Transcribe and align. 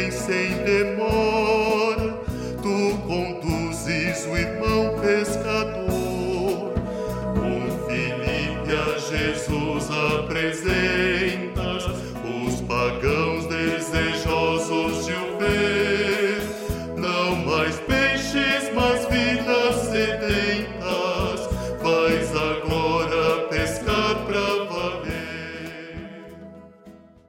também 0.00 0.10
sem 0.10 0.54
demora, 0.64 2.18
tu 2.62 2.96
conduzes 3.06 4.26
o 4.26 4.36
irmão 4.36 4.98
pescador. 5.00 6.72
Com 7.34 7.60
Filipe 7.86 8.72
a 8.72 8.98
Jesus 8.98 9.90
apresentas 9.90 11.84
os 12.24 12.60
pagãos 12.62 13.46
desejosos 13.46 15.06
de 15.06 15.12
o 15.12 15.38
ver. 15.38 16.40
Não 16.96 17.36
mais 17.36 17.78
peixes, 17.80 18.72
mas 18.74 19.06
vidas 19.06 19.76
sedentas, 19.90 21.48
vais 21.82 22.30
agora 22.36 23.48
pescar 23.48 24.14
pra 24.24 24.64
valer. 24.64 25.10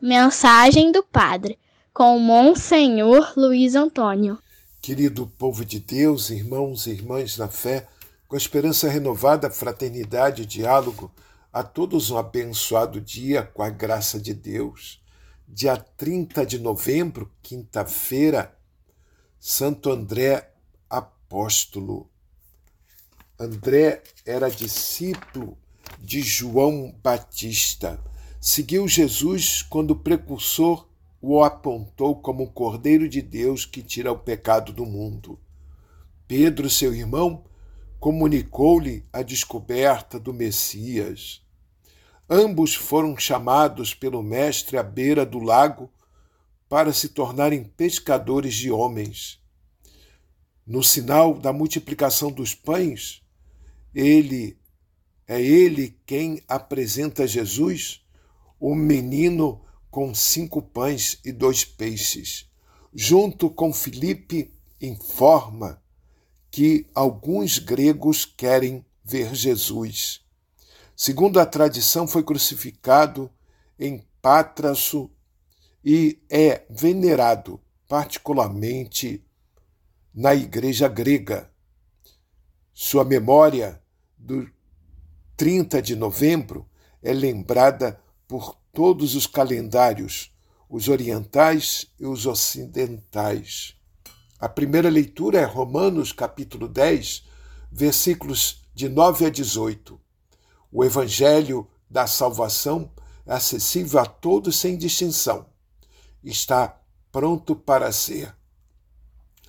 Mensagem 0.00 0.92
do 0.92 1.02
Padre, 1.02 1.58
com 1.98 2.16
Monsenhor 2.16 3.32
Luiz 3.36 3.74
Antônio. 3.74 4.38
Querido 4.80 5.26
povo 5.26 5.64
de 5.64 5.80
Deus, 5.80 6.30
irmãos 6.30 6.86
e 6.86 6.92
irmãs 6.92 7.36
na 7.36 7.48
fé, 7.48 7.88
com 8.28 8.36
esperança 8.36 8.88
renovada, 8.88 9.50
fraternidade 9.50 10.42
e 10.42 10.46
diálogo, 10.46 11.10
a 11.52 11.64
todos 11.64 12.12
um 12.12 12.16
abençoado 12.16 13.00
dia 13.00 13.42
com 13.42 13.64
a 13.64 13.68
graça 13.68 14.20
de 14.20 14.32
Deus. 14.32 15.02
Dia 15.48 15.76
30 15.76 16.46
de 16.46 16.60
novembro, 16.60 17.32
quinta-feira, 17.42 18.56
Santo 19.40 19.90
André 19.90 20.52
Apóstolo. 20.88 22.08
André 23.36 24.04
era 24.24 24.48
discípulo 24.48 25.58
de 25.98 26.20
João 26.22 26.94
Batista. 27.02 27.98
Seguiu 28.40 28.86
Jesus 28.86 29.62
quando 29.62 29.96
precursor 29.96 30.87
o 31.20 31.42
apontou 31.42 32.16
como 32.16 32.44
o 32.44 32.50
Cordeiro 32.50 33.08
de 33.08 33.20
Deus 33.20 33.64
que 33.64 33.82
tira 33.82 34.12
o 34.12 34.18
pecado 34.18 34.72
do 34.72 34.86
mundo. 34.86 35.38
Pedro, 36.26 36.70
seu 36.70 36.94
irmão, 36.94 37.44
comunicou-lhe 37.98 39.04
a 39.12 39.22
descoberta 39.22 40.18
do 40.20 40.32
Messias. 40.32 41.42
Ambos 42.30 42.74
foram 42.74 43.16
chamados 43.16 43.94
pelo 43.94 44.22
Mestre 44.22 44.76
à 44.76 44.82
beira 44.82 45.26
do 45.26 45.38
lago 45.38 45.90
para 46.68 46.92
se 46.92 47.08
tornarem 47.08 47.64
pescadores 47.64 48.54
de 48.54 48.70
homens. 48.70 49.40
No 50.66 50.82
sinal 50.82 51.34
da 51.34 51.52
multiplicação 51.52 52.30
dos 52.30 52.54
pães, 52.54 53.22
ele 53.94 54.58
é 55.26 55.40
ele 55.42 55.98
quem 56.06 56.42
apresenta 56.46 57.26
Jesus, 57.26 58.06
o 58.60 58.74
menino 58.74 59.62
com 59.90 60.14
cinco 60.14 60.62
pães 60.62 61.18
e 61.24 61.32
dois 61.32 61.64
peixes. 61.64 62.48
Junto 62.94 63.50
com 63.50 63.72
Filipe, 63.72 64.52
informa 64.80 65.82
que 66.50 66.86
alguns 66.94 67.58
gregos 67.58 68.24
querem 68.24 68.84
ver 69.04 69.34
Jesus. 69.34 70.20
Segundo 70.96 71.38
a 71.38 71.46
tradição, 71.46 72.08
foi 72.08 72.22
crucificado 72.22 73.30
em 73.78 74.04
Pátraso 74.20 75.10
e 75.84 76.20
é 76.28 76.66
venerado 76.68 77.60
particularmente 77.86 79.24
na 80.12 80.34
igreja 80.34 80.88
grega. 80.88 81.50
Sua 82.74 83.04
memória 83.04 83.80
do 84.16 84.50
30 85.36 85.80
de 85.80 85.94
novembro 85.94 86.68
é 87.00 87.12
lembrada 87.12 88.00
por 88.26 88.57
todos 88.72 89.14
os 89.14 89.26
calendários, 89.26 90.32
os 90.68 90.88
orientais 90.88 91.86
e 91.98 92.06
os 92.06 92.26
ocidentais. 92.26 93.74
A 94.38 94.48
primeira 94.48 94.88
leitura 94.88 95.40
é 95.40 95.44
Romanos 95.44 96.12
capítulo 96.12 96.68
10, 96.68 97.24
versículos 97.72 98.62
de 98.74 98.88
9 98.88 99.26
a 99.26 99.30
18. 99.30 100.00
O 100.70 100.84
evangelho 100.84 101.68
da 101.90 102.06
salvação 102.06 102.90
é 103.26 103.32
acessível 103.32 104.00
a 104.00 104.06
todos 104.06 104.56
sem 104.56 104.76
distinção. 104.76 105.46
Está 106.22 106.80
pronto 107.10 107.56
para 107.56 107.90
ser 107.90 108.34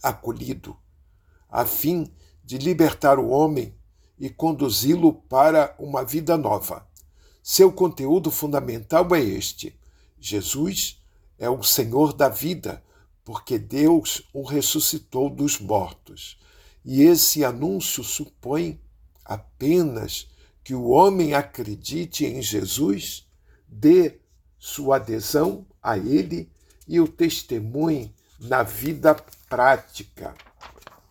acolhido, 0.02 0.78
a 1.50 1.66
fim 1.66 2.12
de 2.44 2.58
libertar 2.58 3.19
o 3.19 3.29
homem 3.29 3.75
e 4.18 4.29
conduzi-lo 4.29 5.13
para 5.13 5.75
uma 5.78 6.03
vida 6.03 6.38
nova. 6.38 6.88
Seu 7.51 7.71
conteúdo 7.71 8.29
fundamental 8.29 9.07
é 9.15 9.21
este: 9.21 9.75
Jesus 10.19 11.01
é 11.39 11.49
o 11.49 11.63
Senhor 11.63 12.13
da 12.13 12.29
vida, 12.29 12.83
porque 13.25 13.57
Deus 13.57 14.21
o 14.31 14.43
ressuscitou 14.43 15.31
dos 15.31 15.59
mortos. 15.59 16.37
E 16.85 17.01
esse 17.01 17.43
anúncio 17.43 18.03
supõe 18.03 18.79
apenas 19.25 20.27
que 20.63 20.75
o 20.75 20.89
homem 20.89 21.33
acredite 21.33 22.23
em 22.23 22.39
Jesus, 22.39 23.27
dê 23.67 24.19
sua 24.59 24.97
adesão 24.97 25.66
a 25.81 25.97
Ele 25.97 26.51
e 26.87 26.99
o 26.99 27.07
testemunhe 27.07 28.13
na 28.39 28.61
vida 28.61 29.16
prática. 29.49 30.35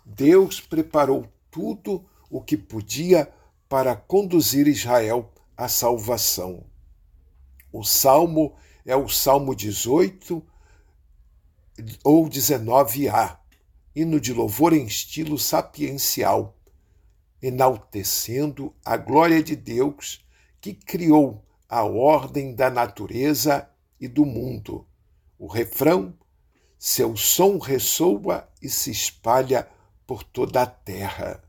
Deus 0.06 0.60
preparou 0.60 1.26
tudo 1.50 2.08
o 2.30 2.40
que 2.40 2.56
podia 2.56 3.28
para 3.68 3.96
conduzir 3.96 4.68
Israel 4.68 5.32
à 5.58 5.68
salvação. 5.68 6.64
O 7.72 7.82
salmo 7.82 8.56
é 8.86 8.94
o 8.94 9.08
Salmo 9.08 9.54
18 9.56 10.42
ou 12.04 12.28
19a, 12.28 13.38
hino 13.94 14.20
de 14.20 14.32
louvor 14.32 14.72
em 14.72 14.86
estilo 14.86 15.36
sapiencial, 15.36 16.56
enaltecendo 17.42 18.72
a 18.84 18.96
glória 18.96 19.42
de 19.42 19.56
Deus 19.56 20.24
que 20.60 20.72
criou 20.72 21.44
a 21.68 21.82
ordem 21.82 22.54
da 22.54 22.70
natureza 22.70 23.68
e 24.00 24.06
do 24.06 24.24
mundo. 24.24 24.86
O 25.36 25.48
refrão 25.48 26.16
seu 26.78 27.16
som 27.16 27.58
ressoa 27.58 28.48
e 28.62 28.68
se 28.68 28.92
espalha 28.92 29.68
por 30.06 30.22
toda 30.22 30.62
a 30.62 30.66
terra. 30.66 31.42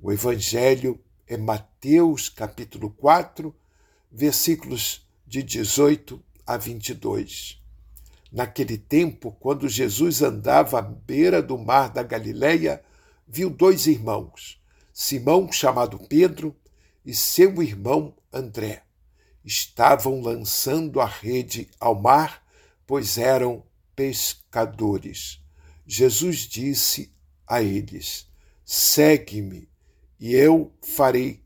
O 0.00 0.10
Evangelho 0.10 0.98
é 1.26 1.36
Mateus 1.36 1.75
capítulo 2.34 2.90
4, 2.90 3.54
versículos 4.10 5.06
de 5.24 5.42
18 5.42 6.20
a 6.44 6.56
22. 6.56 7.62
Naquele 8.32 8.76
tempo, 8.76 9.36
quando 9.38 9.68
Jesus 9.68 10.20
andava 10.20 10.80
à 10.80 10.82
beira 10.82 11.40
do 11.40 11.56
mar 11.56 11.90
da 11.90 12.02
Galileia, 12.02 12.82
viu 13.26 13.48
dois 13.48 13.86
irmãos, 13.86 14.60
Simão, 14.92 15.52
chamado 15.52 15.98
Pedro, 16.08 16.56
e 17.04 17.14
seu 17.14 17.62
irmão 17.62 18.14
André. 18.32 18.82
Estavam 19.44 20.20
lançando 20.20 21.00
a 21.00 21.06
rede 21.06 21.70
ao 21.78 21.94
mar, 21.94 22.44
pois 22.84 23.16
eram 23.16 23.62
pescadores. 23.94 25.40
Jesus 25.86 26.38
disse 26.38 27.12
a 27.46 27.62
eles: 27.62 28.26
Segue-me, 28.64 29.68
e 30.18 30.34
eu 30.34 30.72
farei 30.82 31.45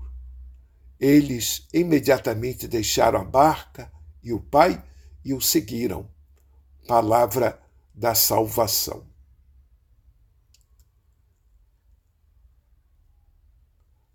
Eles 1.01 1.67
imediatamente 1.73 2.67
deixaram 2.67 3.21
a 3.21 3.23
barca 3.23 3.91
e 4.21 4.31
o 4.31 4.39
pai 4.39 4.83
e 5.25 5.33
o 5.33 5.41
seguiram. 5.41 6.07
Palavra 6.87 7.59
da 7.91 8.13
salvação. 8.13 9.09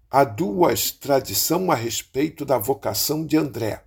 Há 0.09 0.23
duas 0.23 0.93
tradições 0.93 1.69
a 1.71 1.75
respeito 1.75 2.45
da 2.45 2.57
vocação 2.57 3.27
de 3.27 3.37
André. 3.37 3.85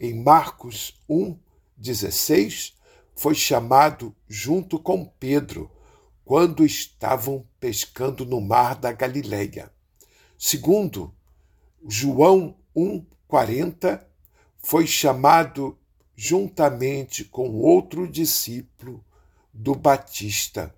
Em 0.00 0.20
Marcos 0.20 1.00
1, 1.08 1.38
16, 1.76 2.74
foi 3.14 3.36
chamado 3.36 4.12
junto 4.28 4.80
com 4.80 5.04
Pedro 5.04 5.70
quando 6.24 6.66
estavam 6.66 7.46
pescando 7.60 8.26
no 8.26 8.40
mar 8.40 8.74
da 8.74 8.90
Galileia. 8.90 9.72
Segundo 10.36 11.16
João 11.86 12.56
1:40, 12.74 14.04
foi 14.58 14.86
chamado 14.86 15.78
juntamente 16.16 17.24
com 17.24 17.50
outro 17.50 18.08
discípulo 18.08 19.04
do 19.52 19.74
Batista, 19.74 20.74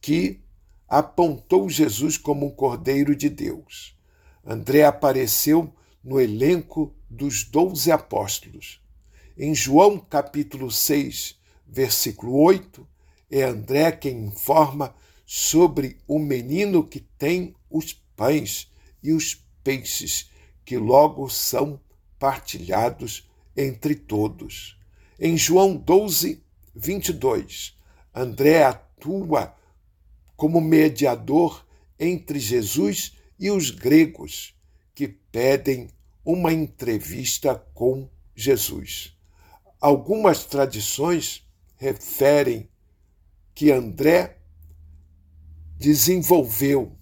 que 0.00 0.40
apontou 0.88 1.68
Jesus 1.68 2.16
como 2.16 2.46
um 2.46 2.50
Cordeiro 2.50 3.14
de 3.14 3.28
Deus. 3.28 3.96
André 4.44 4.84
apareceu 4.84 5.74
no 6.02 6.20
elenco 6.20 6.94
dos 7.10 7.44
doze 7.44 7.90
apóstolos. 7.90 8.80
Em 9.36 9.54
João 9.54 9.98
capítulo 9.98 10.70
6, 10.70 11.38
versículo 11.66 12.40
8, 12.40 12.86
é 13.30 13.42
André 13.42 13.92
quem 13.92 14.26
informa 14.26 14.94
sobre 15.26 15.98
o 16.06 16.18
menino 16.18 16.86
que 16.86 17.00
tem 17.00 17.54
os 17.68 17.92
pães 17.92 18.70
e 19.02 19.12
os 19.12 19.45
peixes, 19.66 20.30
que 20.64 20.78
logo 20.78 21.28
são 21.28 21.80
partilhados 22.20 23.28
entre 23.56 23.96
todos. 23.96 24.78
Em 25.18 25.36
João 25.36 25.76
12, 25.76 26.40
22, 26.72 27.76
André 28.14 28.62
atua 28.62 29.56
como 30.36 30.60
mediador 30.60 31.66
entre 31.98 32.38
Jesus 32.38 33.16
e 33.40 33.50
os 33.50 33.70
gregos 33.70 34.54
que 34.94 35.08
pedem 35.08 35.88
uma 36.24 36.52
entrevista 36.52 37.56
com 37.74 38.08
Jesus. 38.36 39.16
Algumas 39.80 40.44
tradições 40.44 41.44
referem 41.76 42.68
que 43.52 43.72
André 43.72 44.38
desenvolveu 45.76 46.95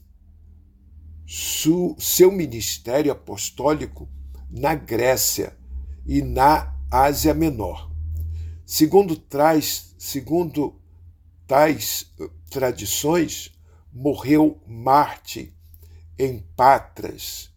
seu 1.27 2.31
ministério 2.31 3.13
apostólico 3.13 4.09
na 4.51 4.75
Grécia 4.75 5.57
e 6.07 6.23
na 6.23 6.75
Ásia 6.91 7.35
Menor. 7.35 7.91
Segundo 8.67 9.17
traz, 9.17 9.95
segundo 9.99 10.81
tais 11.47 12.13
eh, 12.21 12.29
tradições, 12.51 13.53
morreu 13.93 14.61
Marte 14.67 15.55
em 16.19 16.39
Patras 16.57 17.51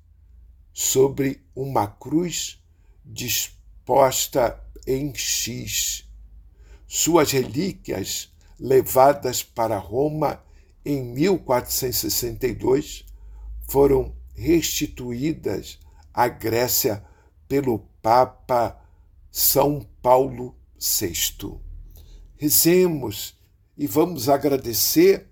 sobre 0.73 1.41
uma 1.55 1.87
cruz 1.87 2.61
disposta 3.05 4.61
em 4.85 5.15
X. 5.15 6.03
Suas 6.85 7.31
relíquias, 7.31 8.29
levadas 8.59 9.41
para 9.43 9.77
Roma 9.77 10.43
em 10.85 11.01
1462, 11.03 13.06
foram 13.67 14.15
restituídas 14.33 15.77
à 16.13 16.27
Grécia 16.27 17.03
pelo 17.47 17.79
Papa 18.01 18.79
São 19.31 19.85
Paulo 20.01 20.55
VI. 20.79 21.59
Rezemos 22.37 23.35
e 23.77 23.85
vamos 23.85 24.29
agradecer 24.29 25.27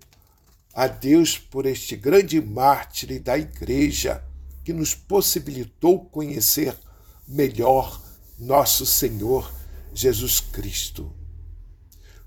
a 0.74 0.86
Deus 0.86 1.38
por 1.38 1.64
este 1.64 1.96
grande 1.96 2.40
mártir 2.40 3.18
da 3.20 3.38
Igreja 3.38 4.22
que 4.62 4.72
nos 4.72 4.94
possibilitou 4.94 6.04
conhecer 6.04 6.76
melhor 7.26 8.02
nosso 8.38 8.84
Senhor 8.84 9.50
Jesus 9.94 10.40
Cristo. 10.40 11.12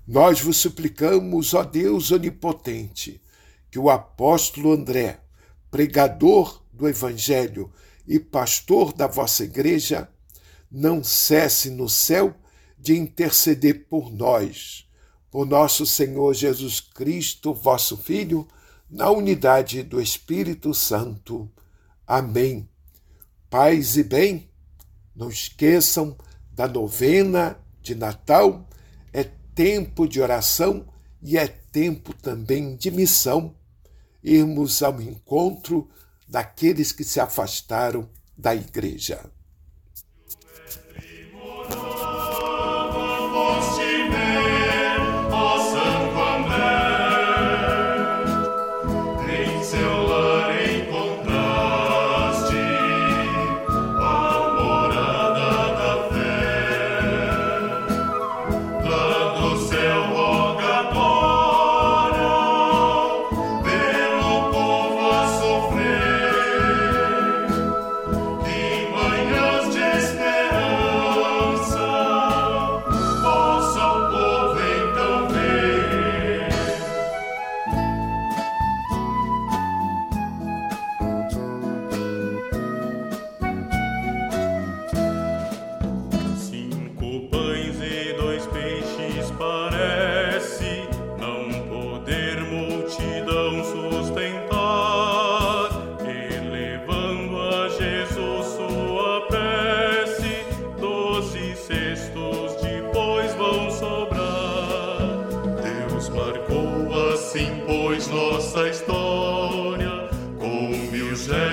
Nós 0.06 0.40
vos 0.40 0.56
suplicamos, 0.56 1.54
ó 1.54 1.62
Deus 1.62 2.10
onipotente, 2.10 3.22
que 3.70 3.78
o 3.78 3.88
apóstolo 3.88 4.72
André, 4.72 5.20
pregador 5.70 6.62
do 6.72 6.88
Evangelho 6.88 7.72
e 8.06 8.18
pastor 8.18 8.92
da 8.92 9.06
vossa 9.06 9.44
igreja, 9.44 10.08
não 10.70 11.02
cesse 11.02 11.70
no 11.70 11.88
céu 11.88 12.34
de 12.78 12.96
interceder 12.96 13.86
por 13.88 14.12
nós, 14.12 14.88
por 15.30 15.46
nosso 15.46 15.84
Senhor 15.86 16.34
Jesus 16.34 16.80
Cristo, 16.80 17.52
vosso 17.54 17.96
Filho, 17.96 18.48
na 18.88 19.10
unidade 19.10 19.82
do 19.82 20.00
Espírito 20.00 20.74
Santo. 20.74 21.48
Amém. 22.06 22.68
Paz 23.48 23.96
e 23.96 24.02
bem, 24.02 24.48
não 25.14 25.28
esqueçam 25.28 26.16
da 26.52 26.66
novena 26.66 27.58
de 27.80 27.94
Natal, 27.94 28.68
é 29.12 29.24
tempo 29.54 30.08
de 30.08 30.20
oração 30.20 30.86
e 31.22 31.36
é 31.36 31.46
tempo 31.46 32.14
também 32.14 32.76
de 32.76 32.90
missão, 32.90 33.54
irmos 34.22 34.82
ao 34.82 35.00
encontro 35.00 35.88
daqueles 36.28 36.92
que 36.92 37.04
se 37.04 37.20
afastaram 37.20 38.08
da 38.36 38.54
igreja. 38.54 39.20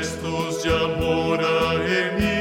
Jesús 0.08 0.64
ya 0.64 0.88
mora 1.02 1.74
en 1.74 2.16
mí. 2.16 2.37